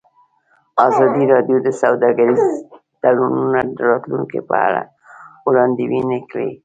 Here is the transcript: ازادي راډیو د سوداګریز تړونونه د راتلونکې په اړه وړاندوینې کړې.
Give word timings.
ازادي 0.87 1.23
راډیو 1.33 1.57
د 1.65 1.69
سوداګریز 1.81 2.43
تړونونه 3.01 3.59
د 3.75 3.79
راتلونکې 3.89 4.39
په 4.49 4.55
اړه 4.67 4.81
وړاندوینې 5.47 6.19
کړې. 6.31 6.49